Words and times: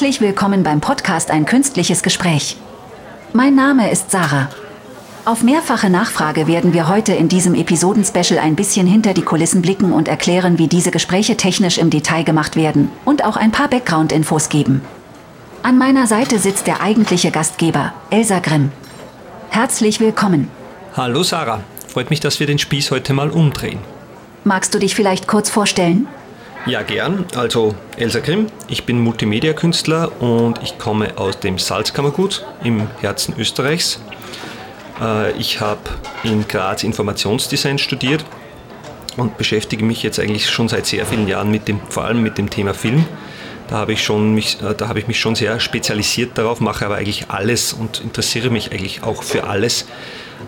Herzlich 0.00 0.22
willkommen 0.22 0.62
beim 0.62 0.80
Podcast 0.80 1.30
Ein 1.30 1.44
künstliches 1.44 2.02
Gespräch. 2.02 2.56
Mein 3.34 3.54
Name 3.54 3.90
ist 3.90 4.10
Sarah. 4.10 4.48
Auf 5.26 5.42
mehrfache 5.42 5.90
Nachfrage 5.90 6.46
werden 6.46 6.72
wir 6.72 6.88
heute 6.88 7.12
in 7.12 7.28
diesem 7.28 7.54
Episodenspecial 7.54 8.38
ein 8.38 8.56
bisschen 8.56 8.86
hinter 8.86 9.12
die 9.12 9.20
Kulissen 9.20 9.60
blicken 9.60 9.92
und 9.92 10.08
erklären, 10.08 10.56
wie 10.56 10.68
diese 10.68 10.90
Gespräche 10.90 11.36
technisch 11.36 11.76
im 11.76 11.90
Detail 11.90 12.22
gemacht 12.24 12.56
werden 12.56 12.90
und 13.04 13.26
auch 13.26 13.36
ein 13.36 13.52
paar 13.52 13.68
Background-Infos 13.68 14.48
geben. 14.48 14.80
An 15.62 15.76
meiner 15.76 16.06
Seite 16.06 16.38
sitzt 16.38 16.66
der 16.66 16.80
eigentliche 16.80 17.30
Gastgeber, 17.30 17.92
Elsa 18.08 18.38
Grimm. 18.38 18.72
Herzlich 19.50 20.00
willkommen. 20.00 20.48
Hallo 20.96 21.22
Sarah, 21.22 21.60
freut 21.88 22.08
mich, 22.08 22.20
dass 22.20 22.40
wir 22.40 22.46
den 22.46 22.58
Spieß 22.58 22.90
heute 22.90 23.12
mal 23.12 23.28
umdrehen. 23.28 23.80
Magst 24.44 24.72
du 24.72 24.78
dich 24.78 24.94
vielleicht 24.94 25.28
kurz 25.28 25.50
vorstellen? 25.50 26.08
Ja, 26.66 26.82
gern. 26.82 27.24
Also 27.34 27.74
Elsa 27.96 28.20
Grimm, 28.20 28.46
ich 28.68 28.84
bin 28.84 29.00
Multimedia-Künstler 29.00 30.20
und 30.20 30.62
ich 30.62 30.76
komme 30.78 31.16
aus 31.16 31.40
dem 31.40 31.58
Salzkammergut 31.58 32.44
im 32.62 32.86
Herzen 33.00 33.34
Österreichs. 33.38 33.98
Äh, 35.00 35.32
ich 35.38 35.60
habe 35.60 35.80
in 36.22 36.46
Graz 36.46 36.82
Informationsdesign 36.82 37.78
studiert 37.78 38.26
und 39.16 39.38
beschäftige 39.38 39.84
mich 39.84 40.02
jetzt 40.02 40.20
eigentlich 40.20 40.50
schon 40.50 40.68
seit 40.68 40.84
sehr 40.84 41.06
vielen 41.06 41.26
Jahren 41.26 41.50
mit 41.50 41.66
dem, 41.66 41.80
vor 41.88 42.04
allem 42.04 42.22
mit 42.22 42.36
dem 42.36 42.50
Thema 42.50 42.74
Film. 42.74 43.06
Da 43.68 43.76
habe 43.76 43.94
ich, 43.94 44.04
schon 44.04 44.34
mich, 44.34 44.60
äh, 44.60 44.74
da 44.74 44.88
habe 44.88 44.98
ich 44.98 45.08
mich 45.08 45.18
schon 45.18 45.34
sehr 45.34 45.60
spezialisiert 45.60 46.36
darauf, 46.36 46.60
mache 46.60 46.84
aber 46.84 46.96
eigentlich 46.96 47.30
alles 47.30 47.72
und 47.72 48.02
interessiere 48.02 48.50
mich 48.50 48.70
eigentlich 48.70 49.02
auch 49.02 49.22
für 49.22 49.44
alles, 49.44 49.86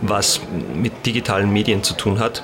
was 0.03 0.41
mit 0.75 1.07
digitalen 1.07 1.51
Medien 1.51 1.83
zu 1.83 1.95
tun 1.95 2.19
hat. 2.19 2.43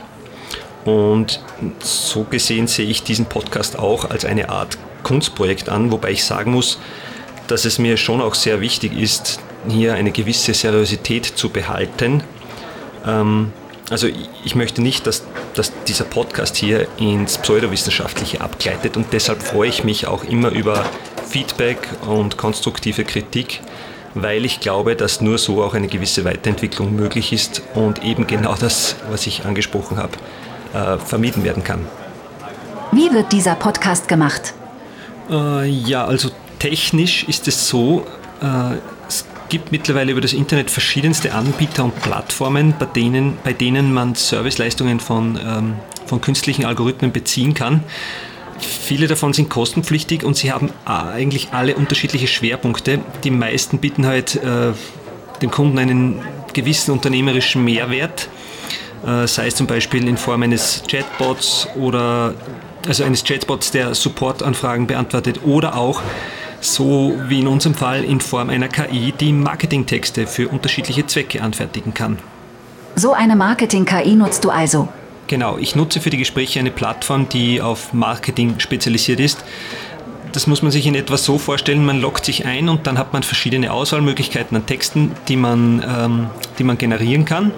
Und 0.84 1.40
so 1.80 2.24
gesehen 2.24 2.66
sehe 2.66 2.86
ich 2.86 3.02
diesen 3.02 3.26
Podcast 3.26 3.78
auch 3.78 4.08
als 4.08 4.24
eine 4.24 4.48
Art 4.48 4.78
Kunstprojekt 5.02 5.68
an, 5.68 5.90
wobei 5.92 6.12
ich 6.12 6.24
sagen 6.24 6.52
muss, 6.52 6.78
dass 7.46 7.64
es 7.64 7.78
mir 7.78 7.96
schon 7.96 8.20
auch 8.20 8.34
sehr 8.34 8.60
wichtig 8.60 8.98
ist, 8.98 9.40
hier 9.68 9.94
eine 9.94 10.12
gewisse 10.12 10.54
Seriosität 10.54 11.24
zu 11.24 11.50
behalten. 11.50 12.22
Ähm, 13.06 13.52
also 13.90 14.06
ich 14.44 14.54
möchte 14.54 14.82
nicht, 14.82 15.06
dass, 15.06 15.24
dass 15.54 15.72
dieser 15.84 16.04
Podcast 16.04 16.56
hier 16.56 16.86
ins 16.98 17.38
Pseudowissenschaftliche 17.38 18.40
abgleitet 18.40 18.96
und 18.96 19.06
deshalb 19.12 19.42
freue 19.42 19.70
ich 19.70 19.82
mich 19.82 20.06
auch 20.06 20.24
immer 20.24 20.50
über 20.50 20.84
Feedback 21.26 21.78
und 22.06 22.36
konstruktive 22.36 23.04
Kritik, 23.04 23.60
weil 24.14 24.44
ich 24.44 24.60
glaube, 24.60 24.94
dass 24.94 25.20
nur 25.20 25.38
so 25.38 25.62
auch 25.62 25.74
eine 25.74 25.88
gewisse 25.88 26.24
Weiterentwicklung 26.24 26.94
möglich 26.94 27.32
ist 27.32 27.62
und 27.74 28.04
eben 28.04 28.26
genau 28.26 28.54
das, 28.56 28.96
was 29.10 29.26
ich 29.26 29.46
angesprochen 29.46 29.96
habe, 29.96 30.12
äh, 30.72 30.98
vermieden 30.98 31.44
werden 31.44 31.64
kann. 31.64 31.86
Wie 32.92 33.12
wird 33.12 33.32
dieser 33.32 33.54
Podcast 33.54 34.08
gemacht? 34.08 34.54
Äh, 35.30 35.68
ja, 35.68 36.04
also 36.04 36.30
technisch 36.58 37.24
ist 37.24 37.48
es 37.48 37.68
so, 37.68 38.06
äh, 38.40 38.76
es 39.06 39.26
gibt 39.48 39.72
mittlerweile 39.72 40.12
über 40.12 40.20
das 40.20 40.32
Internet 40.32 40.70
verschiedenste 40.70 41.34
Anbieter 41.34 41.84
und 41.84 42.00
Plattformen, 42.00 42.74
bei 42.78 42.86
denen, 42.86 43.36
bei 43.44 43.52
denen 43.52 43.92
man 43.92 44.14
Serviceleistungen 44.14 45.00
von, 45.00 45.38
ähm, 45.42 45.74
von 46.06 46.20
künstlichen 46.20 46.64
Algorithmen 46.64 47.12
beziehen 47.12 47.54
kann. 47.54 47.84
Viele 48.58 49.06
davon 49.06 49.32
sind 49.32 49.50
kostenpflichtig 49.50 50.24
und 50.24 50.36
sie 50.36 50.50
haben 50.50 50.70
eigentlich 50.84 51.50
alle 51.52 51.76
unterschiedliche 51.76 52.26
Schwerpunkte. 52.26 53.00
Die 53.22 53.30
meisten 53.30 53.78
bieten 53.78 54.06
halt 54.06 54.36
äh, 54.36 54.72
dem 55.42 55.50
Kunden 55.50 55.78
einen 55.78 56.20
gewissen 56.54 56.90
unternehmerischen 56.90 57.64
Mehrwert, 57.64 58.24
äh, 58.24 58.28
sei 59.26 59.46
es 59.46 59.54
zum 59.54 59.66
Beispiel 59.66 60.06
in 60.08 60.16
Form 60.16 60.42
eines 60.42 60.82
Chatbots 60.88 61.68
oder 61.76 62.34
also 62.86 63.04
eines 63.04 63.24
Chatbots, 63.24 63.70
der 63.70 63.94
Supportanfragen 63.94 64.86
beantwortet 64.86 65.40
oder 65.44 65.76
auch 65.76 66.02
so 66.60 67.14
wie 67.28 67.40
in 67.40 67.46
unserem 67.46 67.74
Fall 67.74 68.04
in 68.04 68.20
Form 68.20 68.50
einer 68.50 68.68
KI, 68.68 69.12
die 69.12 69.32
Marketingtexte 69.32 70.26
für 70.26 70.48
unterschiedliche 70.48 71.06
Zwecke 71.06 71.42
anfertigen 71.42 71.94
kann. 71.94 72.18
So 72.96 73.12
eine 73.12 73.36
Marketing-KI 73.36 74.16
nutzt 74.16 74.44
du 74.44 74.50
also? 74.50 74.88
Genau, 75.28 75.58
ich 75.58 75.76
nutze 75.76 76.00
für 76.00 76.10
die 76.10 76.16
Gespräche 76.16 76.58
eine 76.58 76.70
Plattform, 76.70 77.28
die 77.28 77.60
auf 77.60 77.92
Marketing 77.92 78.58
spezialisiert 78.58 79.20
ist. 79.20 79.44
Das 80.32 80.46
muss 80.46 80.62
man 80.62 80.72
sich 80.72 80.86
in 80.86 80.94
etwa 80.94 81.16
so 81.16 81.38
vorstellen, 81.38 81.84
man 81.84 82.00
loggt 82.00 82.24
sich 82.24 82.44
ein 82.44 82.68
und 82.68 82.86
dann 82.86 82.98
hat 82.98 83.12
man 83.12 83.22
verschiedene 83.22 83.72
Auswahlmöglichkeiten 83.72 84.56
an 84.56 84.66
Texten, 84.66 85.12
die 85.28 85.36
man, 85.36 85.82
ähm, 85.86 86.26
die 86.58 86.64
man 86.64 86.76
generieren 86.76 87.24
kann. 87.24 87.52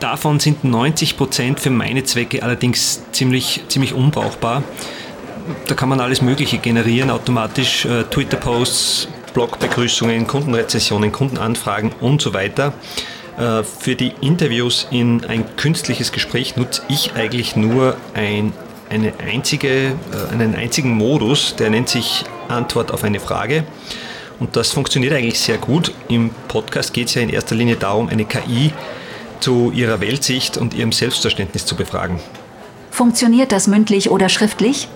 Davon 0.00 0.40
sind 0.40 0.64
90 0.64 1.16
Prozent 1.16 1.60
für 1.60 1.70
meine 1.70 2.04
Zwecke 2.04 2.42
allerdings 2.42 3.02
ziemlich, 3.12 3.62
ziemlich 3.68 3.94
unbrauchbar 3.94 4.62
da 5.66 5.74
kann 5.74 5.88
man 5.88 6.00
alles 6.00 6.22
Mögliche 6.22 6.58
generieren, 6.58 7.10
automatisch 7.10 7.84
äh, 7.84 8.04
Twitter-Posts, 8.04 9.08
Blogbegrüßungen, 9.34 10.26
Kundenrezessionen, 10.26 11.12
Kundenanfragen 11.12 11.92
und 12.00 12.22
so 12.22 12.34
weiter. 12.34 12.72
Äh, 13.38 13.62
für 13.62 13.94
die 13.94 14.12
Interviews 14.20 14.88
in 14.90 15.24
ein 15.24 15.56
künstliches 15.56 16.12
Gespräch 16.12 16.56
nutze 16.56 16.82
ich 16.88 17.14
eigentlich 17.14 17.56
nur 17.56 17.96
ein, 18.14 18.52
eine 18.90 19.12
einzige, 19.18 19.68
äh, 19.68 20.32
einen 20.32 20.54
einzigen 20.54 20.90
Modus, 20.96 21.54
der 21.56 21.70
nennt 21.70 21.88
sich 21.88 22.24
Antwort 22.48 22.92
auf 22.92 23.04
eine 23.04 23.20
Frage. 23.20 23.64
Und 24.38 24.54
das 24.56 24.70
funktioniert 24.72 25.14
eigentlich 25.14 25.40
sehr 25.40 25.56
gut. 25.58 25.92
Im 26.08 26.30
Podcast 26.48 26.92
geht 26.92 27.08
es 27.08 27.14
ja 27.14 27.22
in 27.22 27.30
erster 27.30 27.54
Linie 27.54 27.76
darum, 27.76 28.08
eine 28.08 28.26
KI 28.26 28.72
zu 29.40 29.72
ihrer 29.72 30.00
Weltsicht 30.00 30.56
und 30.56 30.74
ihrem 30.74 30.92
Selbstverständnis 30.92 31.66
zu 31.66 31.76
befragen. 31.76 32.20
Funktioniert 32.90 33.52
das 33.52 33.66
mündlich 33.66 34.10
oder 34.10 34.28
schriftlich? 34.28 34.88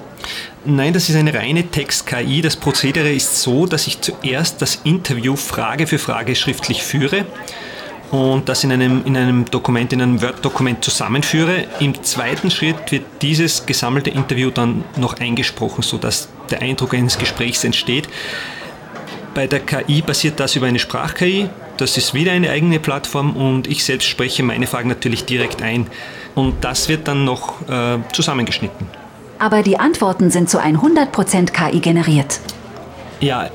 Nein, 0.64 0.92
das 0.92 1.08
ist 1.08 1.16
eine 1.16 1.32
reine 1.32 1.66
Text-KI. 1.66 2.42
Das 2.42 2.56
Prozedere 2.56 3.10
ist 3.12 3.40
so, 3.40 3.66
dass 3.66 3.86
ich 3.86 4.00
zuerst 4.00 4.60
das 4.60 4.80
Interview 4.84 5.36
Frage 5.36 5.86
für 5.86 5.98
Frage 5.98 6.36
schriftlich 6.36 6.82
führe 6.82 7.24
und 8.10 8.48
das 8.48 8.64
in 8.64 8.72
einem, 8.72 9.04
in 9.04 9.16
einem 9.16 9.44
Dokument, 9.44 9.92
in 9.92 10.02
einem 10.02 10.20
Word-Dokument 10.20 10.84
zusammenführe. 10.84 11.66
Im 11.78 12.02
zweiten 12.02 12.50
Schritt 12.50 12.90
wird 12.90 13.04
dieses 13.22 13.66
gesammelte 13.66 14.10
Interview 14.10 14.50
dann 14.50 14.84
noch 14.96 15.18
eingesprochen, 15.20 15.82
sodass 15.82 16.28
der 16.50 16.60
Eindruck 16.60 16.94
eines 16.94 17.18
Gesprächs 17.18 17.64
entsteht. 17.64 18.08
Bei 19.32 19.46
der 19.46 19.60
KI 19.60 20.02
passiert 20.02 20.40
das 20.40 20.56
über 20.56 20.66
eine 20.66 20.80
Sprach-KI. 20.80 21.48
Das 21.80 21.96
ist 21.96 22.14
wieder 22.14 22.32
eine 22.32 22.50
eigene 22.50 22.78
Plattform 22.78 23.36
und 23.36 23.66
ich 23.66 23.84
selbst 23.84 24.06
spreche 24.06 24.42
meine 24.42 24.66
Fragen 24.66 24.88
natürlich 24.88 25.24
direkt 25.24 25.62
ein. 25.62 25.86
Und 26.34 26.64
das 26.64 26.88
wird 26.88 27.08
dann 27.08 27.24
noch 27.24 27.68
äh, 27.68 27.98
zusammengeschnitten 28.12 28.86
aber 29.40 29.62
die 29.62 29.80
Antworten 29.80 30.30
sind 30.30 30.48
zu 30.48 30.60
100% 30.60 31.50
KI 31.50 31.80
generiert. 31.80 32.40
Ja, 33.20 33.50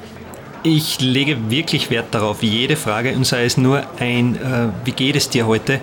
ich 0.64 1.00
lege 1.00 1.50
wirklich 1.50 1.92
Wert 1.92 2.08
darauf, 2.12 2.42
jede 2.42 2.76
Frage, 2.76 3.14
und 3.14 3.26
sei 3.26 3.46
es 3.46 3.56
nur 3.56 3.84
ein, 4.00 4.36
äh, 4.36 4.70
wie 4.84 4.92
geht 4.92 5.16
es 5.16 5.30
dir 5.30 5.46
heute, 5.46 5.80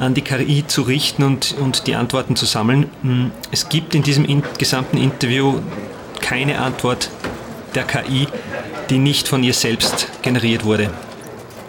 an 0.00 0.14
die 0.14 0.22
KI 0.22 0.66
zu 0.66 0.82
richten 0.82 1.22
und, 1.22 1.54
und 1.58 1.86
die 1.86 1.94
Antworten 1.94 2.36
zu 2.36 2.44
sammeln. 2.44 2.90
Hm, 3.02 3.30
es 3.52 3.68
gibt 3.68 3.94
in 3.94 4.02
diesem 4.02 4.24
in 4.26 4.42
gesamten 4.58 4.98
Interview 4.98 5.60
keine 6.20 6.60
Antwort 6.60 7.08
der 7.74 7.84
KI, 7.84 8.26
die 8.90 8.98
nicht 8.98 9.28
von 9.28 9.44
ihr 9.44 9.54
selbst 9.54 10.08
generiert 10.22 10.64
wurde. 10.64 10.90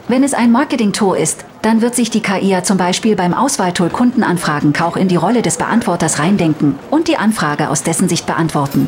Wenn 0.10 0.24
es 0.24 0.34
ein 0.34 0.54
Marketing-Tool 0.54 1.18
ist, 1.18 1.44
dann 1.62 1.82
wird 1.82 1.94
sich 1.94 2.10
die 2.10 2.22
KI 2.22 2.48
ja 2.48 2.64
zum 2.64 2.78
Beispiel 2.78 3.18
beim 3.18 3.34
Auswahltool 3.34 3.90
Kundenanfragen 3.90 4.74
auch 4.80 4.96
in 4.96 5.10
die 5.10 5.18
Rolle 5.18 5.42
des 5.42 5.58
Beantworters 5.58 6.18
reindenken 6.20 6.80
und 6.90 7.10
die 7.10 7.18
Anfrage 7.18 7.70
aus 7.70 7.84
dessen 7.84 8.08
Sicht 8.08 8.26
beantworten. 8.26 8.88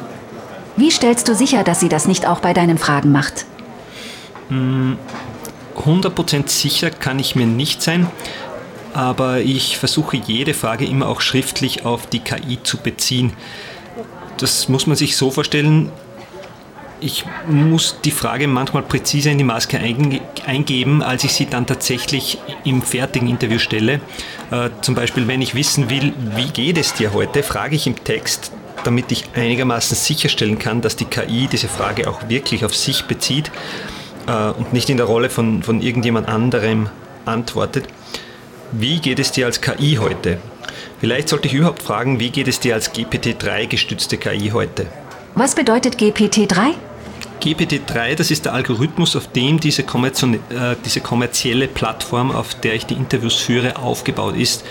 Wie 0.77 0.91
stellst 0.91 1.27
du 1.27 1.35
sicher, 1.35 1.65
dass 1.65 1.81
sie 1.81 1.89
das 1.89 2.07
nicht 2.07 2.25
auch 2.25 2.39
bei 2.39 2.53
deinen 2.53 2.77
Fragen 2.77 3.11
macht? 3.11 3.45
100% 4.49 6.31
hm, 6.31 6.47
sicher 6.47 6.89
kann 6.89 7.19
ich 7.19 7.35
mir 7.35 7.45
nicht 7.45 7.81
sein, 7.81 8.07
aber 8.93 9.41
ich 9.41 9.77
versuche 9.77 10.15
jede 10.15 10.53
Frage 10.53 10.85
immer 10.85 11.09
auch 11.09 11.19
schriftlich 11.19 11.85
auf 11.85 12.07
die 12.07 12.19
KI 12.19 12.63
zu 12.63 12.77
beziehen. 12.77 13.33
Das 14.37 14.69
muss 14.69 14.87
man 14.87 14.95
sich 14.95 15.17
so 15.17 15.31
vorstellen, 15.31 15.91
ich 17.01 17.25
muss 17.47 17.97
die 18.03 18.11
Frage 18.11 18.47
manchmal 18.47 18.83
präziser 18.83 19.31
in 19.31 19.37
die 19.37 19.43
Maske 19.43 19.79
eingeben, 20.45 21.01
als 21.01 21.23
ich 21.23 21.33
sie 21.33 21.45
dann 21.45 21.65
tatsächlich 21.65 22.37
im 22.63 22.81
fertigen 22.81 23.27
Interview 23.27 23.59
stelle. 23.59 24.01
Äh, 24.51 24.69
zum 24.81 24.95
Beispiel, 24.95 25.27
wenn 25.27 25.41
ich 25.41 25.55
wissen 25.55 25.89
will, 25.89 26.13
wie 26.35 26.49
geht 26.49 26.77
es 26.77 26.93
dir 26.93 27.13
heute, 27.13 27.43
frage 27.43 27.75
ich 27.75 27.87
im 27.87 28.03
Text, 28.03 28.51
damit 28.83 29.11
ich 29.11 29.25
einigermaßen 29.35 29.95
sicherstellen 29.95 30.59
kann, 30.59 30.81
dass 30.81 30.95
die 30.95 31.05
KI 31.05 31.47
diese 31.51 31.67
Frage 31.67 32.09
auch 32.09 32.29
wirklich 32.29 32.65
auf 32.65 32.75
sich 32.75 33.05
bezieht 33.05 33.51
äh, 34.27 34.49
und 34.49 34.73
nicht 34.73 34.89
in 34.89 34.97
der 34.97 35.05
Rolle 35.05 35.29
von, 35.29 35.63
von 35.63 35.81
irgendjemand 35.81 36.27
anderem 36.27 36.89
antwortet. 37.25 37.85
Wie 38.71 38.99
geht 38.99 39.19
es 39.19 39.31
dir 39.31 39.45
als 39.45 39.61
KI 39.61 39.97
heute? 39.99 40.37
Vielleicht 40.99 41.29
sollte 41.29 41.47
ich 41.47 41.53
überhaupt 41.53 41.81
fragen, 41.81 42.19
wie 42.19 42.29
geht 42.29 42.47
es 42.47 42.59
dir 42.59 42.75
als 42.75 42.93
GPT-3 42.93 43.67
gestützte 43.67 44.17
KI 44.17 44.51
heute? 44.53 44.85
Was 45.35 45.55
bedeutet 45.55 45.95
GPT-3? 45.95 46.73
GPT-3, 47.41 48.15
das 48.15 48.31
ist 48.31 48.45
der 48.45 48.53
Algorithmus, 48.53 49.15
auf 49.15 49.27
dem 49.27 49.59
diese, 49.59 49.83
äh, 49.83 50.75
diese, 50.85 51.01
kommerzielle 51.01 51.67
Plattform, 51.67 52.31
auf 52.31 52.55
der 52.55 52.75
ich 52.75 52.85
die 52.85 52.95
Interviews 52.95 53.35
führe, 53.35 53.77
aufgebaut 53.77 54.35
ist. 54.35 54.65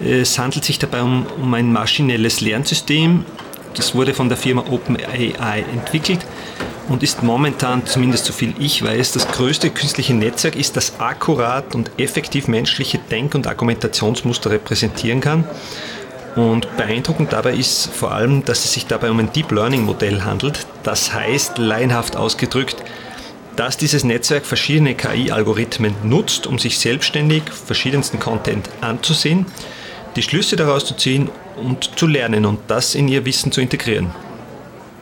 Es 0.00 0.38
handelt 0.38 0.64
sich 0.64 0.78
dabei 0.78 1.02
um, 1.02 1.26
um 1.40 1.52
ein 1.54 1.72
maschinelles 1.72 2.40
Lernsystem. 2.40 3.24
Das 3.74 3.94
wurde 3.94 4.14
von 4.14 4.28
der 4.28 4.36
Firma 4.36 4.64
OpenAI 4.68 5.64
entwickelt 5.72 6.26
und 6.88 7.02
ist 7.04 7.22
momentan, 7.22 7.86
zumindest 7.86 8.24
so 8.24 8.32
viel 8.32 8.52
ich 8.58 8.82
weiß, 8.82 9.12
das 9.12 9.28
größte 9.28 9.70
künstliche 9.70 10.12
Netzwerk 10.12 10.56
ist, 10.56 10.76
das 10.76 10.98
akkurat 10.98 11.74
und 11.74 11.90
effektiv 11.98 12.48
menschliche 12.48 12.98
Denk- 12.98 13.34
und 13.34 13.46
Argumentationsmuster 13.46 14.50
repräsentieren 14.50 15.20
kann. 15.20 15.44
Und 16.36 16.76
beeindruckend 16.76 17.32
dabei 17.32 17.54
ist 17.54 17.88
vor 17.92 18.12
allem, 18.12 18.44
dass 18.44 18.64
es 18.64 18.72
sich 18.72 18.86
dabei 18.86 19.10
um 19.10 19.18
ein 19.18 19.32
Deep 19.32 19.50
Learning 19.50 19.84
Modell 19.84 20.22
handelt. 20.22 20.66
Das 20.82 21.12
heißt, 21.12 21.58
laienhaft 21.58 22.16
ausgedrückt, 22.16 22.76
dass 23.56 23.76
dieses 23.76 24.04
Netzwerk 24.04 24.46
verschiedene 24.46 24.94
KI-Algorithmen 24.94 25.94
nutzt, 26.04 26.46
um 26.46 26.58
sich 26.58 26.78
selbstständig 26.78 27.42
verschiedensten 27.50 28.20
Content 28.20 28.70
anzusehen, 28.80 29.46
die 30.16 30.22
Schlüsse 30.22 30.56
daraus 30.56 30.84
zu 30.84 30.96
ziehen 30.96 31.30
und 31.56 31.98
zu 31.98 32.06
lernen 32.06 32.46
und 32.46 32.58
das 32.68 32.94
in 32.94 33.08
ihr 33.08 33.24
Wissen 33.24 33.52
zu 33.52 33.60
integrieren. 33.60 34.10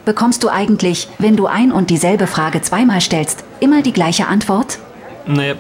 Bekommst 0.05 0.43
du 0.43 0.49
eigentlich, 0.49 1.09
wenn 1.19 1.37
du 1.37 1.47
ein 1.47 1.71
und 1.71 1.91
dieselbe 1.91 2.27
Frage 2.27 2.63
zweimal 2.63 3.01
stellst, 3.03 3.45
immer 3.61 3.83
die 3.83 3.93
gleiche 3.93 4.27
Antwort? 4.27 4.79
Naja, 5.27 5.55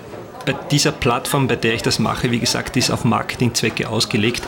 bei 0.47 0.55
dieser 0.71 0.93
Plattform, 0.93 1.47
bei 1.47 1.56
der 1.56 1.75
ich 1.75 1.82
das 1.82 1.99
mache, 1.99 2.31
wie 2.31 2.38
gesagt, 2.38 2.76
ist 2.79 2.91
auf 2.91 3.05
Marketingzwecke 3.05 3.88
ausgelegt. 3.88 4.43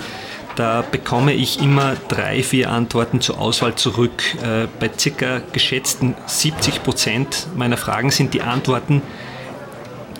Da 0.60 0.82
bekomme 0.82 1.32
ich 1.32 1.62
immer 1.62 1.96
drei, 2.08 2.42
vier 2.42 2.70
Antworten 2.70 3.22
zur 3.22 3.40
Auswahl 3.40 3.76
zurück. 3.76 4.22
Äh, 4.42 4.66
bei 4.78 4.90
circa 4.94 5.40
geschätzten 5.54 6.14
70 6.26 6.82
Prozent 6.82 7.46
meiner 7.56 7.78
Fragen 7.78 8.10
sind 8.10 8.34
die 8.34 8.42
Antworten, 8.42 9.00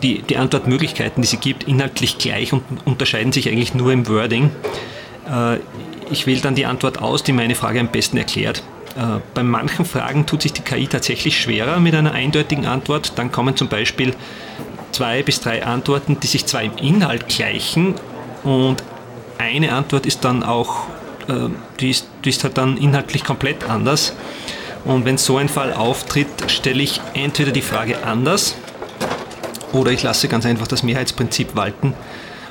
die, 0.03 0.23
die 0.23 0.39
Antwortmöglichkeiten, 0.39 1.21
die 1.21 1.29
sie 1.29 1.37
gibt, 1.37 1.65
inhaltlich 1.65 2.17
gleich 2.17 2.55
und 2.55 2.63
unterscheiden 2.87 3.33
sich 3.33 3.51
eigentlich 3.51 3.75
nur 3.75 3.93
im 3.93 4.09
Wording. 4.09 4.51
Äh, 5.31 5.59
ich 6.11 6.27
wähle 6.27 6.41
dann 6.41 6.55
die 6.55 6.65
Antwort 6.65 7.03
aus, 7.03 7.23
die 7.23 7.33
meine 7.33 7.55
Frage 7.55 7.79
am 7.79 7.89
besten 7.89 8.17
erklärt. 8.17 8.63
Äh, 8.97 9.21
bei 9.35 9.43
manchen 9.43 9.85
Fragen 9.85 10.25
tut 10.25 10.41
sich 10.41 10.55
die 10.55 10.63
KI 10.63 10.87
tatsächlich 10.87 11.39
schwerer 11.39 11.81
mit 11.81 11.95
einer 11.95 12.13
eindeutigen 12.13 12.65
Antwort. 12.65 13.13
Dann 13.17 13.31
kommen 13.31 13.59
zum 13.59 13.69
Beispiel 13.69 14.15
zwei 14.91 15.23
bis 15.23 15.43
drei 15.43 15.67
Antworten, 15.67 16.19
die 16.19 16.29
sich 16.29 16.47
zwar 16.47 16.63
im 16.63 16.79
Inhalt 16.79 17.29
gleichen 17.29 17.95
und 18.43 18.83
eine 19.41 19.73
Antwort 19.73 20.07
ist 20.07 20.25
dann 20.25 20.43
auch, 20.43 20.87
äh, 21.29 21.49
die, 21.81 21.91
ist, 21.91 22.07
die 22.25 22.29
ist 22.29 22.45
halt 22.45 22.59
dann 22.59 22.77
inhaltlich 22.77 23.25
komplett 23.25 23.69
anders. 23.69 24.15
Und 24.85 25.05
wenn 25.05 25.19
so 25.19 25.37
ein 25.37 25.49
Fall 25.49 25.73
auftritt, 25.73 26.29
stelle 26.49 26.83
ich 26.83 27.01
entweder 27.15 27.53
die 27.53 27.63
Frage 27.63 28.05
anders 28.05 28.55
oder 29.73 29.91
ich 29.93 30.03
lasse 30.03 30.29
ganz 30.29 30.47
einfach 30.47 30.67
das 30.67 30.83
Mehrheitsprinzip 30.83 31.55
walten 31.55 31.95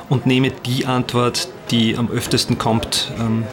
und 0.09 0.25
nehme 0.25 0.51
die 0.51 0.85
Antwort, 0.85 1.47
die 1.71 1.97
am 1.97 2.09
öftesten 2.09 2.57
kommt. 2.57 3.11
Ähm, 3.19 3.45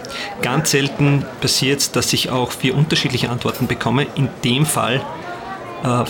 ganz 0.43 0.71
selten 0.71 1.25
passiert 1.41 1.81
es, 1.81 1.93
dass 1.93 2.13
ich 2.13 2.31
auch 2.31 2.51
vier 2.51 2.75
unterschiedliche 2.75 3.31
Antworten 3.31 3.67
bekomme. 3.67 4.07
In 4.15 4.29
dem 4.45 4.65
Fall 4.67 5.03
äh, 5.85 6.05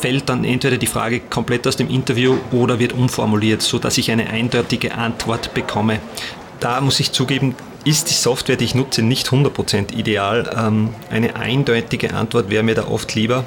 fällt 0.00 0.28
dann 0.28 0.44
entweder 0.44 0.76
die 0.76 0.86
Frage 0.86 1.20
komplett 1.20 1.66
aus 1.66 1.76
dem 1.76 1.88
Interview 1.88 2.36
oder 2.50 2.78
wird 2.78 2.92
umformuliert, 2.92 3.62
sodass 3.62 3.98
ich 3.98 4.10
eine 4.10 4.28
eindeutige 4.28 4.94
Antwort 4.94 5.54
bekomme. 5.54 6.00
Da 6.62 6.80
muss 6.80 7.00
ich 7.00 7.10
zugeben, 7.10 7.56
ist 7.84 8.08
die 8.08 8.14
Software, 8.14 8.54
die 8.54 8.64
ich 8.64 8.76
nutze, 8.76 9.02
nicht 9.02 9.28
100% 9.28 9.92
ideal. 9.92 10.48
Ähm, 10.56 10.90
eine 11.10 11.34
eindeutige 11.34 12.14
Antwort 12.14 12.50
wäre 12.50 12.62
mir 12.62 12.76
da 12.76 12.86
oft 12.86 13.16
lieber. 13.16 13.44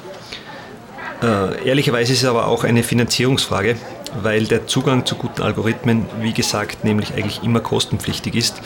Äh, 1.22 1.66
ehrlicherweise 1.66 2.12
ist 2.12 2.24
es 2.24 2.28
aber 2.28 2.46
auch 2.46 2.62
eine 2.62 2.82
Finanzierungsfrage, 2.82 3.76
weil 4.22 4.44
der 4.44 4.66
Zugang 4.66 5.06
zu 5.06 5.14
guten 5.14 5.40
Algorithmen, 5.40 6.04
wie 6.20 6.34
gesagt, 6.34 6.84
nämlich 6.84 7.14
eigentlich 7.14 7.42
immer 7.42 7.60
kostenpflichtig 7.60 8.34
ist. 8.34 8.60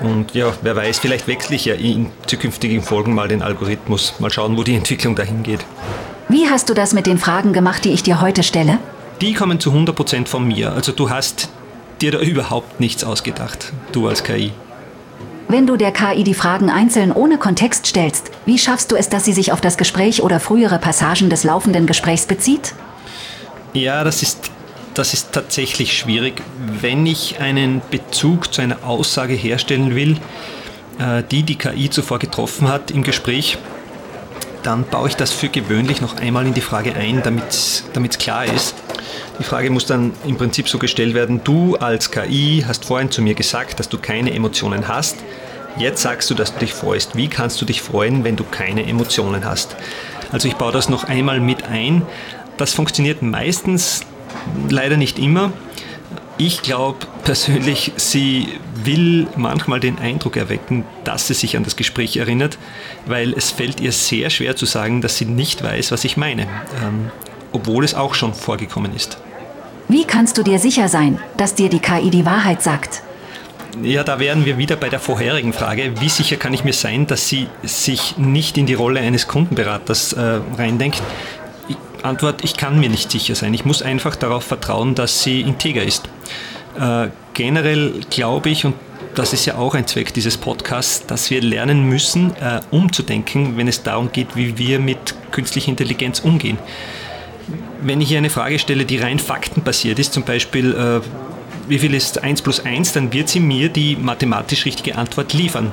Und 0.00 0.34
ja, 0.34 0.52
wer 0.62 0.74
weiß, 0.74 0.98
vielleicht 0.98 1.28
wechsle 1.28 1.54
ich 1.54 1.66
ja 1.66 1.74
in 1.74 2.10
zukünftigen 2.26 2.82
Folgen 2.82 3.14
mal 3.14 3.28
den 3.28 3.40
Algorithmus. 3.40 4.14
Mal 4.18 4.30
schauen, 4.32 4.56
wo 4.56 4.64
die 4.64 4.74
Entwicklung 4.74 5.14
dahin 5.14 5.44
geht. 5.44 5.64
Wie 6.28 6.48
hast 6.50 6.70
du 6.70 6.74
das 6.74 6.92
mit 6.92 7.06
den 7.06 7.18
Fragen 7.18 7.52
gemacht, 7.52 7.84
die 7.84 7.90
ich 7.90 8.02
dir 8.02 8.20
heute 8.20 8.42
stelle? 8.42 8.80
Die 9.20 9.32
kommen 9.32 9.60
zu 9.60 9.70
100% 9.70 10.26
von 10.26 10.44
mir. 10.44 10.72
Also 10.72 10.90
du 10.90 11.08
hast 11.08 11.50
dir 12.00 12.12
da 12.12 12.20
überhaupt 12.20 12.80
nichts 12.80 13.04
ausgedacht, 13.04 13.72
du 13.92 14.08
als 14.08 14.24
KI. 14.24 14.52
Wenn 15.48 15.66
du 15.66 15.76
der 15.76 15.92
KI 15.92 16.24
die 16.24 16.34
Fragen 16.34 16.70
einzeln 16.70 17.12
ohne 17.12 17.38
Kontext 17.38 17.86
stellst, 17.86 18.30
wie 18.46 18.58
schaffst 18.58 18.90
du 18.90 18.96
es, 18.96 19.08
dass 19.08 19.24
sie 19.24 19.32
sich 19.32 19.52
auf 19.52 19.60
das 19.60 19.76
Gespräch 19.76 20.22
oder 20.22 20.40
frühere 20.40 20.78
Passagen 20.78 21.30
des 21.30 21.44
laufenden 21.44 21.86
Gesprächs 21.86 22.26
bezieht? 22.26 22.74
Ja, 23.74 24.04
das 24.04 24.22
ist, 24.22 24.50
das 24.94 25.12
ist 25.12 25.32
tatsächlich 25.32 25.96
schwierig. 25.96 26.42
Wenn 26.80 27.06
ich 27.06 27.40
einen 27.40 27.82
Bezug 27.90 28.54
zu 28.54 28.62
einer 28.62 28.84
Aussage 28.84 29.34
herstellen 29.34 29.94
will, 29.94 30.16
äh, 30.98 31.22
die 31.30 31.42
die 31.42 31.56
KI 31.56 31.90
zuvor 31.90 32.18
getroffen 32.18 32.68
hat 32.68 32.90
im 32.90 33.02
Gespräch, 33.02 33.58
dann 34.62 34.84
baue 34.84 35.08
ich 35.08 35.16
das 35.16 35.30
für 35.30 35.48
gewöhnlich 35.48 36.00
noch 36.00 36.16
einmal 36.16 36.46
in 36.46 36.54
die 36.54 36.62
Frage 36.62 36.94
ein, 36.94 37.22
damit 37.22 37.44
es 37.50 38.18
klar 38.18 38.46
ist. 38.46 38.74
Die 39.38 39.44
Frage 39.44 39.70
muss 39.70 39.86
dann 39.86 40.12
im 40.26 40.36
Prinzip 40.36 40.68
so 40.68 40.78
gestellt 40.78 41.14
werden, 41.14 41.42
du 41.44 41.76
als 41.76 42.10
KI 42.10 42.64
hast 42.66 42.84
vorhin 42.84 43.10
zu 43.10 43.22
mir 43.22 43.34
gesagt, 43.34 43.80
dass 43.80 43.88
du 43.88 43.98
keine 43.98 44.32
Emotionen 44.32 44.88
hast. 44.88 45.16
Jetzt 45.76 46.02
sagst 46.02 46.30
du, 46.30 46.34
dass 46.34 46.52
du 46.52 46.60
dich 46.60 46.72
freust. 46.72 47.16
Wie 47.16 47.28
kannst 47.28 47.60
du 47.60 47.64
dich 47.64 47.82
freuen, 47.82 48.22
wenn 48.22 48.36
du 48.36 48.44
keine 48.44 48.86
Emotionen 48.86 49.44
hast? 49.44 49.76
Also 50.30 50.46
ich 50.46 50.54
baue 50.54 50.72
das 50.72 50.88
noch 50.88 51.04
einmal 51.04 51.40
mit 51.40 51.64
ein. 51.64 52.02
Das 52.56 52.72
funktioniert 52.72 53.22
meistens, 53.22 54.02
leider 54.68 54.96
nicht 54.96 55.18
immer. 55.18 55.52
Ich 56.36 56.62
glaube 56.62 57.06
persönlich, 57.22 57.92
sie 57.96 58.48
will 58.74 59.28
manchmal 59.36 59.78
den 59.78 59.98
Eindruck 59.98 60.36
erwecken, 60.36 60.84
dass 61.04 61.28
sie 61.28 61.34
sich 61.34 61.56
an 61.56 61.62
das 61.62 61.76
Gespräch 61.76 62.16
erinnert, 62.16 62.58
weil 63.06 63.32
es 63.34 63.50
fällt 63.52 63.80
ihr 63.80 63.92
sehr 63.92 64.30
schwer 64.30 64.56
zu 64.56 64.66
sagen, 64.66 65.00
dass 65.00 65.16
sie 65.16 65.26
nicht 65.26 65.62
weiß, 65.62 65.92
was 65.92 66.04
ich 66.04 66.16
meine, 66.16 66.42
ähm, 66.82 67.10
obwohl 67.54 67.84
es 67.84 67.94
auch 67.94 68.14
schon 68.14 68.34
vorgekommen 68.34 68.94
ist. 68.94 69.16
Wie 69.88 70.04
kannst 70.04 70.36
du 70.36 70.42
dir 70.42 70.58
sicher 70.58 70.88
sein, 70.88 71.18
dass 71.36 71.54
dir 71.54 71.68
die 71.68 71.78
KI 71.78 72.10
die 72.10 72.26
Wahrheit 72.26 72.62
sagt? 72.62 73.02
Ja, 73.82 74.04
da 74.04 74.18
wären 74.18 74.44
wir 74.44 74.56
wieder 74.56 74.76
bei 74.76 74.88
der 74.88 75.00
vorherigen 75.00 75.52
Frage. 75.52 76.00
Wie 76.00 76.08
sicher 76.08 76.36
kann 76.36 76.54
ich 76.54 76.64
mir 76.64 76.72
sein, 76.72 77.06
dass 77.06 77.28
sie 77.28 77.48
sich 77.62 78.16
nicht 78.16 78.56
in 78.56 78.66
die 78.66 78.74
Rolle 78.74 79.00
eines 79.00 79.26
Kundenberaters 79.26 80.12
äh, 80.12 80.40
reindenkt? 80.56 81.02
Antwort, 82.02 82.44
ich 82.44 82.56
kann 82.56 82.78
mir 82.78 82.88
nicht 82.88 83.10
sicher 83.10 83.34
sein. 83.34 83.54
Ich 83.54 83.64
muss 83.64 83.82
einfach 83.82 84.14
darauf 84.14 84.44
vertrauen, 84.44 84.94
dass 84.94 85.22
sie 85.22 85.40
integer 85.40 85.82
ist. 85.82 86.08
Äh, 86.78 87.08
generell 87.32 88.00
glaube 88.10 88.50
ich, 88.50 88.64
und 88.64 88.74
das 89.14 89.32
ist 89.32 89.46
ja 89.46 89.56
auch 89.56 89.74
ein 89.74 89.86
Zweck 89.86 90.12
dieses 90.12 90.36
Podcasts, 90.36 91.06
dass 91.06 91.30
wir 91.30 91.40
lernen 91.40 91.88
müssen, 91.88 92.34
äh, 92.36 92.60
umzudenken, 92.70 93.56
wenn 93.56 93.68
es 93.68 93.82
darum 93.82 94.12
geht, 94.12 94.36
wie 94.36 94.58
wir 94.58 94.78
mit 94.78 95.14
künstlicher 95.30 95.68
Intelligenz 95.68 96.20
umgehen. 96.20 96.58
Wenn 97.82 98.00
ich 98.00 98.08
hier 98.08 98.18
eine 98.18 98.30
Frage 98.30 98.58
stelle, 98.58 98.84
die 98.84 98.98
rein 98.98 99.18
faktenbasiert 99.18 99.98
ist, 99.98 100.12
zum 100.12 100.24
Beispiel, 100.24 100.74
äh, 100.74 101.00
wie 101.68 101.78
viel 101.78 101.94
ist 101.94 102.22
1 102.22 102.42
plus 102.42 102.64
1, 102.64 102.92
dann 102.92 103.12
wird 103.12 103.28
sie 103.28 103.40
mir 103.40 103.68
die 103.68 103.96
mathematisch 103.96 104.64
richtige 104.64 104.96
Antwort 104.96 105.32
liefern. 105.32 105.72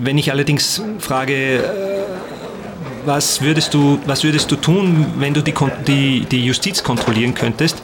Wenn 0.00 0.18
ich 0.18 0.30
allerdings 0.32 0.82
frage, 0.98 1.58
äh, 1.58 1.62
was 3.04 3.40
würdest 3.40 3.74
du, 3.74 4.00
was 4.06 4.24
würdest 4.24 4.50
du 4.50 4.56
tun, 4.56 5.06
wenn 5.18 5.34
du 5.34 5.42
die, 5.42 5.54
die, 5.86 6.24
die 6.24 6.44
Justiz 6.44 6.82
kontrollieren 6.82 7.34
könntest? 7.34 7.82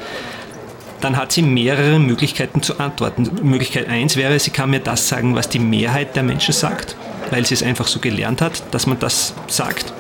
Dann 1.00 1.16
hat 1.16 1.30
sie 1.30 1.42
mehrere 1.42 1.98
Möglichkeiten 2.00 2.62
zu 2.62 2.78
antworten. 2.80 3.30
Möglichkeit 3.42 3.88
1 3.88 4.16
wäre, 4.16 4.38
sie 4.38 4.50
kann 4.50 4.70
mir 4.70 4.80
das 4.80 5.08
sagen, 5.08 5.36
was 5.36 5.48
die 5.48 5.60
Mehrheit 5.60 6.16
der 6.16 6.24
Menschen 6.24 6.52
sagt, 6.52 6.96
weil 7.30 7.46
sie 7.46 7.54
es 7.54 7.62
einfach 7.62 7.86
so 7.86 8.00
gelernt 8.00 8.40
hat, 8.40 8.62
dass 8.72 8.86
man 8.86 8.98
das 8.98 9.32
sagt. 9.46 9.92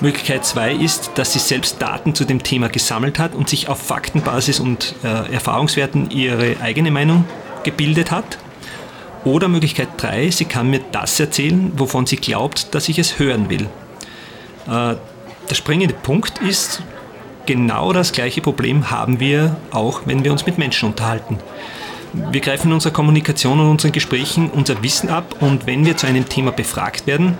Möglichkeit 0.00 0.46
2 0.46 0.72
ist, 0.74 1.12
dass 1.16 1.34
sie 1.34 1.38
selbst 1.38 1.82
Daten 1.82 2.14
zu 2.14 2.24
dem 2.24 2.42
Thema 2.42 2.68
gesammelt 2.68 3.18
hat 3.18 3.34
und 3.34 3.48
sich 3.48 3.68
auf 3.68 3.78
Faktenbasis 3.82 4.58
und 4.58 4.94
äh, 5.04 5.32
Erfahrungswerten 5.32 6.10
ihre 6.10 6.56
eigene 6.62 6.90
Meinung 6.90 7.24
gebildet 7.64 8.10
hat. 8.10 8.38
Oder 9.24 9.48
Möglichkeit 9.48 9.88
3, 9.98 10.30
sie 10.30 10.46
kann 10.46 10.70
mir 10.70 10.80
das 10.92 11.20
erzählen, 11.20 11.72
wovon 11.76 12.06
sie 12.06 12.16
glaubt, 12.16 12.74
dass 12.74 12.88
ich 12.88 12.98
es 12.98 13.18
hören 13.18 13.50
will. 13.50 13.68
Äh, 14.66 14.96
der 15.50 15.54
springende 15.54 15.94
Punkt 15.94 16.38
ist, 16.38 16.82
genau 17.44 17.92
das 17.92 18.12
gleiche 18.12 18.40
Problem 18.40 18.90
haben 18.90 19.20
wir 19.20 19.56
auch, 19.70 20.02
wenn 20.06 20.24
wir 20.24 20.32
uns 20.32 20.46
mit 20.46 20.56
Menschen 20.56 20.88
unterhalten. 20.88 21.38
Wir 22.12 22.40
greifen 22.40 22.68
in 22.68 22.72
unserer 22.72 22.92
Kommunikation 22.92 23.60
und 23.60 23.68
unseren 23.68 23.92
Gesprächen 23.92 24.50
unser 24.50 24.82
Wissen 24.82 25.10
ab 25.10 25.36
und 25.40 25.66
wenn 25.66 25.84
wir 25.84 25.96
zu 25.96 26.06
einem 26.06 26.28
Thema 26.28 26.52
befragt 26.52 27.06
werden, 27.06 27.36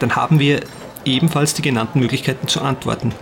dann 0.00 0.16
haben 0.16 0.40
wir 0.40 0.60
ebenfalls 1.04 1.54
die 1.54 1.62
genannten 1.62 2.00
Möglichkeiten 2.00 2.48
zu 2.48 2.60
antworten. 2.60 3.12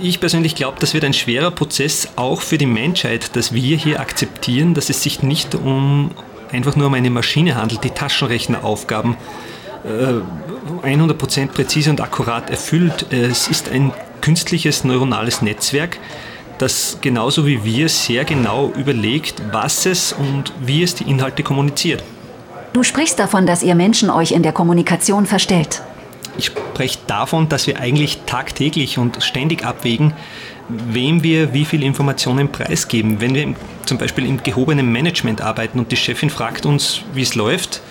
Ich 0.00 0.18
persönlich 0.18 0.54
glaube, 0.54 0.78
das 0.80 0.94
wird 0.94 1.04
ein 1.04 1.12
schwerer 1.12 1.50
Prozess 1.50 2.08
auch 2.16 2.40
für 2.40 2.58
die 2.58 2.66
Menschheit, 2.66 3.36
dass 3.36 3.52
wir 3.52 3.76
hier 3.76 4.00
akzeptieren, 4.00 4.74
dass 4.74 4.90
es 4.90 5.02
sich 5.02 5.22
nicht 5.22 5.54
um 5.54 6.10
einfach 6.50 6.76
nur 6.76 6.88
um 6.88 6.94
eine 6.94 7.10
Maschine 7.10 7.54
handelt, 7.54 7.84
die 7.84 7.90
Taschenrechneraufgaben 7.90 9.16
äh, 9.84 10.86
100% 10.86 11.48
präzise 11.48 11.90
und 11.90 12.00
akkurat 12.00 12.50
erfüllt. 12.50 13.06
Es 13.10 13.48
ist 13.48 13.70
ein 13.70 13.92
künstliches 14.20 14.84
neuronales 14.84 15.42
Netzwerk, 15.42 15.98
das 16.58 16.98
genauso 17.00 17.46
wie 17.46 17.64
wir 17.64 17.88
sehr 17.88 18.24
genau 18.24 18.72
überlegt, 18.76 19.42
was 19.52 19.86
es 19.86 20.12
und 20.12 20.52
wie 20.60 20.82
es 20.82 20.94
die 20.94 21.04
Inhalte 21.04 21.42
kommuniziert. 21.42 22.02
Du 22.72 22.82
sprichst 22.82 23.18
davon, 23.18 23.46
dass 23.46 23.62
ihr 23.62 23.74
Menschen 23.74 24.08
euch 24.08 24.32
in 24.32 24.42
der 24.42 24.52
Kommunikation 24.52 25.26
verstellt. 25.26 25.82
Ich 26.38 26.46
spreche 26.46 26.98
davon, 27.06 27.48
dass 27.48 27.66
wir 27.66 27.80
eigentlich 27.80 28.20
tagtäglich 28.26 28.98
und 28.98 29.22
ständig 29.22 29.64
abwägen, 29.64 30.14
wem 30.68 31.22
wir 31.22 31.52
wie 31.52 31.64
viel 31.64 31.82
Informationen 31.82 32.50
preisgeben. 32.50 33.20
Wenn 33.20 33.34
wir 33.34 33.54
zum 33.84 33.98
Beispiel 33.98 34.26
im 34.26 34.42
gehobenen 34.42 34.90
Management 34.90 35.40
arbeiten 35.40 35.78
und 35.78 35.92
die 35.92 35.96
Chefin 35.96 36.30
fragt 36.30 36.66
uns, 36.66 37.02
wie 37.14 37.22
es 37.22 37.34
läuft, 37.34 37.82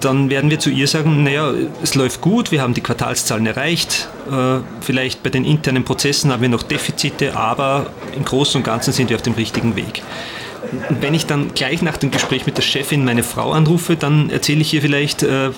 dann 0.00 0.30
werden 0.30 0.50
wir 0.50 0.58
zu 0.58 0.70
ihr 0.70 0.88
sagen, 0.88 1.22
naja, 1.22 1.52
es 1.82 1.94
läuft 1.94 2.20
gut, 2.20 2.50
wir 2.50 2.60
haben 2.60 2.74
die 2.74 2.80
Quartalszahlen 2.80 3.46
erreicht, 3.46 4.08
äh, 4.30 4.58
vielleicht 4.80 5.22
bei 5.22 5.30
den 5.30 5.44
internen 5.44 5.84
Prozessen 5.84 6.32
haben 6.32 6.42
wir 6.42 6.48
noch 6.48 6.64
Defizite, 6.64 7.36
aber 7.36 7.86
im 8.16 8.24
Großen 8.24 8.58
und 8.58 8.64
Ganzen 8.64 8.92
sind 8.92 9.10
wir 9.10 9.16
auf 9.16 9.22
dem 9.22 9.34
richtigen 9.34 9.76
Weg. 9.76 10.02
Wenn 10.88 11.14
ich 11.14 11.26
dann 11.26 11.54
gleich 11.54 11.82
nach 11.82 11.96
dem 11.96 12.10
Gespräch 12.10 12.46
mit 12.46 12.56
der 12.56 12.62
Chefin 12.62 13.04
meine 13.04 13.22
Frau 13.22 13.52
anrufe, 13.52 13.96
dann 13.96 14.30
erzähle 14.30 14.60
ich 14.60 14.74
ihr 14.74 14.80
vielleicht 14.80 15.22
äh, 15.22 15.50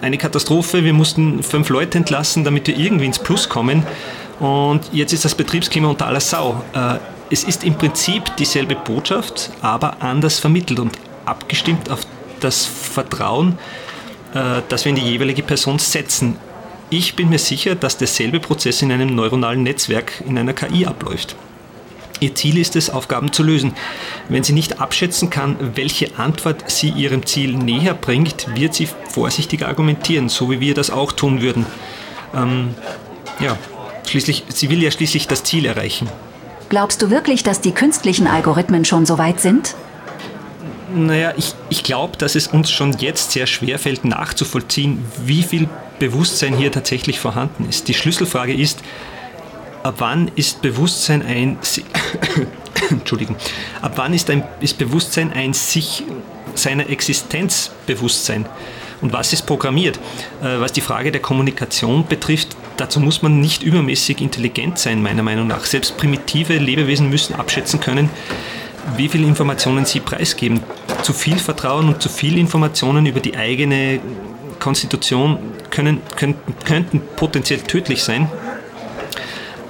eine 0.00 0.18
Katastrophe, 0.18 0.84
wir 0.84 0.92
mussten 0.92 1.42
fünf 1.42 1.68
Leute 1.68 1.98
entlassen, 1.98 2.44
damit 2.44 2.66
wir 2.66 2.76
irgendwie 2.76 3.06
ins 3.06 3.18
Plus 3.18 3.48
kommen 3.48 3.84
und 4.38 4.92
jetzt 4.92 5.12
ist 5.12 5.24
das 5.24 5.34
Betriebsklima 5.34 5.88
unter 5.88 6.06
aller 6.06 6.20
Sau. 6.20 6.62
Äh, 6.74 6.98
es 7.30 7.44
ist 7.44 7.64
im 7.64 7.74
Prinzip 7.74 8.36
dieselbe 8.36 8.76
Botschaft, 8.76 9.50
aber 9.62 10.02
anders 10.02 10.38
vermittelt 10.38 10.78
und 10.78 10.98
abgestimmt 11.24 11.90
auf 11.90 12.00
das 12.40 12.66
Vertrauen, 12.66 13.58
äh, 14.34 14.62
das 14.68 14.84
wir 14.84 14.90
in 14.90 14.96
die 14.96 15.02
jeweilige 15.02 15.42
Person 15.42 15.78
setzen. 15.78 16.36
Ich 16.90 17.16
bin 17.16 17.30
mir 17.30 17.38
sicher, 17.38 17.74
dass 17.74 17.96
derselbe 17.96 18.38
Prozess 18.38 18.82
in 18.82 18.92
einem 18.92 19.14
neuronalen 19.14 19.62
Netzwerk, 19.62 20.22
in 20.26 20.38
einer 20.38 20.52
KI 20.52 20.86
abläuft. 20.86 21.34
Ihr 22.20 22.34
Ziel 22.34 22.58
ist 22.58 22.76
es, 22.76 22.90
Aufgaben 22.90 23.32
zu 23.32 23.42
lösen. 23.42 23.74
Wenn 24.28 24.42
sie 24.42 24.52
nicht 24.52 24.80
abschätzen 24.80 25.30
kann, 25.30 25.56
welche 25.74 26.18
Antwort 26.18 26.70
sie 26.70 26.90
ihrem 26.90 27.26
Ziel 27.26 27.56
näher 27.56 27.94
bringt, 27.94 28.46
wird 28.56 28.74
sie 28.74 28.88
vorsichtig 29.10 29.66
argumentieren, 29.66 30.28
so 30.28 30.50
wie 30.50 30.60
wir 30.60 30.74
das 30.74 30.90
auch 30.90 31.12
tun 31.12 31.40
würden. 31.42 31.66
Ähm, 32.34 32.74
ja, 33.40 33.58
schließlich, 34.06 34.44
sie 34.48 34.70
will 34.70 34.82
ja 34.82 34.90
schließlich 34.90 35.28
das 35.28 35.44
Ziel 35.44 35.66
erreichen. 35.66 36.08
Glaubst 36.68 37.02
du 37.02 37.10
wirklich, 37.10 37.42
dass 37.42 37.60
die 37.60 37.72
künstlichen 37.72 38.26
Algorithmen 38.26 38.84
schon 38.84 39.06
so 39.06 39.18
weit 39.18 39.40
sind? 39.40 39.74
Naja, 40.94 41.34
ich, 41.36 41.54
ich 41.68 41.82
glaube, 41.82 42.16
dass 42.16 42.34
es 42.34 42.46
uns 42.46 42.70
schon 42.70 42.92
jetzt 42.98 43.32
sehr 43.32 43.46
schwer 43.46 43.78
fällt 43.78 44.04
nachzuvollziehen, 44.04 45.04
wie 45.24 45.42
viel 45.42 45.68
Bewusstsein 45.98 46.56
hier 46.56 46.72
tatsächlich 46.72 47.20
vorhanden 47.20 47.68
ist. 47.68 47.88
Die 47.88 47.94
Schlüsselfrage 47.94 48.54
ist, 48.54 48.80
ab 49.86 49.96
wann 49.98 50.30
ist 50.34 50.62
Bewusstsein 50.62 51.22
ein 51.22 51.58
Entschuldigung, 52.90 53.36
ab 53.80 53.92
wann 53.96 54.12
ist, 54.12 54.28
ein, 54.30 54.44
ist 54.60 54.78
Bewusstsein 54.78 55.32
ein 55.32 55.52
sich 55.52 56.02
seiner 56.54 56.90
Existenz 56.90 57.70
Bewusstsein? 57.86 58.46
Und 59.00 59.12
was 59.12 59.32
ist 59.32 59.46
programmiert? 59.46 59.98
Äh, 60.42 60.58
was 60.60 60.72
die 60.72 60.80
Frage 60.80 61.12
der 61.12 61.20
Kommunikation 61.20 62.06
betrifft, 62.06 62.56
dazu 62.76 62.98
muss 62.98 63.22
man 63.22 63.40
nicht 63.40 63.62
übermäßig 63.62 64.20
intelligent 64.20 64.78
sein, 64.78 65.02
meiner 65.02 65.22
Meinung 65.22 65.46
nach. 65.46 65.64
Selbst 65.64 65.96
primitive 65.96 66.56
Lebewesen 66.56 67.08
müssen 67.08 67.34
abschätzen 67.34 67.78
können, 67.78 68.10
wie 68.96 69.08
viele 69.08 69.26
Informationen 69.26 69.84
sie 69.84 70.00
preisgeben. 70.00 70.62
Zu 71.02 71.12
viel 71.12 71.38
Vertrauen 71.38 71.88
und 71.88 72.02
zu 72.02 72.08
viel 72.08 72.38
Informationen 72.38 73.06
über 73.06 73.20
die 73.20 73.36
eigene 73.36 74.00
Konstitution 74.58 75.38
können, 75.70 76.00
könnten, 76.16 76.54
könnten 76.64 77.02
potenziell 77.16 77.60
tödlich 77.60 78.02
sein. 78.02 78.28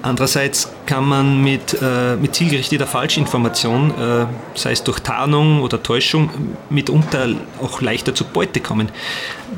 Andererseits 0.06 0.70
kann 0.86 1.04
man 1.04 1.42
mit, 1.42 1.76
äh, 1.82 2.14
mit 2.14 2.32
zielgerichteter 2.32 2.86
Falschinformation, 2.86 3.90
äh, 3.90 4.26
sei 4.54 4.70
es 4.70 4.84
durch 4.84 5.00
Tarnung 5.00 5.62
oder 5.62 5.82
Täuschung, 5.82 6.30
mitunter 6.70 7.30
auch 7.60 7.80
leichter 7.80 8.14
zu 8.14 8.22
Beute 8.22 8.60
kommen. 8.60 8.88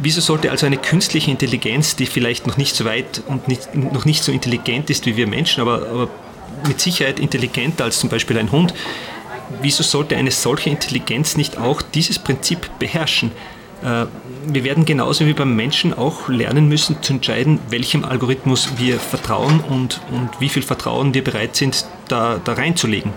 Wieso 0.00 0.22
sollte 0.22 0.50
also 0.50 0.64
eine 0.64 0.78
künstliche 0.78 1.30
Intelligenz, 1.30 1.96
die 1.96 2.06
vielleicht 2.06 2.46
noch 2.46 2.56
nicht 2.56 2.74
so 2.74 2.86
weit 2.86 3.22
und 3.26 3.46
nicht, 3.46 3.74
noch 3.74 4.06
nicht 4.06 4.24
so 4.24 4.32
intelligent 4.32 4.88
ist 4.88 5.04
wie 5.04 5.18
wir 5.18 5.26
Menschen, 5.26 5.60
aber, 5.60 5.86
aber 5.86 6.08
mit 6.66 6.80
Sicherheit 6.80 7.20
intelligenter 7.20 7.84
als 7.84 7.98
zum 7.98 8.08
Beispiel 8.08 8.38
ein 8.38 8.50
Hund, 8.50 8.72
wieso 9.60 9.82
sollte 9.82 10.16
eine 10.16 10.30
solche 10.30 10.70
Intelligenz 10.70 11.36
nicht 11.36 11.58
auch 11.58 11.82
dieses 11.82 12.18
Prinzip 12.18 12.70
beherrschen? 12.78 13.32
Äh, 13.82 14.06
wir 14.46 14.64
werden 14.64 14.84
genauso 14.84 15.26
wie 15.26 15.32
beim 15.32 15.54
Menschen 15.54 15.96
auch 15.96 16.28
lernen 16.28 16.68
müssen 16.68 17.02
zu 17.02 17.14
entscheiden, 17.14 17.60
welchem 17.70 18.04
Algorithmus 18.04 18.72
wir 18.76 18.98
vertrauen 18.98 19.60
und, 19.60 20.00
und 20.10 20.30
wie 20.40 20.48
viel 20.48 20.62
Vertrauen 20.62 21.14
wir 21.14 21.22
bereit 21.22 21.56
sind, 21.56 21.86
da, 22.08 22.40
da 22.42 22.54
reinzulegen. 22.54 23.12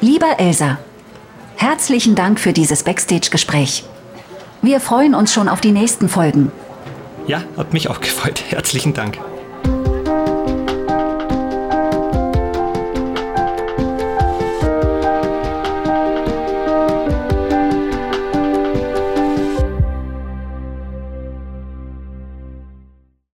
Lieber 0.00 0.38
Elsa, 0.38 0.78
herzlichen 1.56 2.14
Dank 2.14 2.40
für 2.40 2.52
dieses 2.52 2.82
Backstage-Gespräch. 2.82 3.84
Wir 4.62 4.80
freuen 4.80 5.14
uns 5.14 5.32
schon 5.32 5.48
auf 5.48 5.60
die 5.60 5.72
nächsten 5.72 6.08
Folgen. 6.08 6.50
Ja, 7.26 7.42
hat 7.56 7.72
mich 7.72 7.88
auch 7.88 8.00
gefreut. 8.00 8.42
Herzlichen 8.48 8.94
Dank. 8.94 9.18